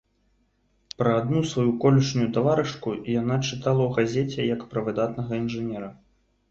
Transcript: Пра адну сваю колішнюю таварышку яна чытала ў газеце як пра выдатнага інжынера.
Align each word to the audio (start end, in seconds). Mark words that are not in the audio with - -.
Пра 1.01 1.11
адну 1.19 1.41
сваю 1.51 1.75
колішнюю 1.85 2.31
таварышку 2.39 2.97
яна 3.21 3.35
чытала 3.47 3.81
ў 3.85 3.91
газеце 4.01 4.51
як 4.55 4.69
пра 4.75 4.79
выдатнага 4.91 5.31
інжынера. 5.45 5.95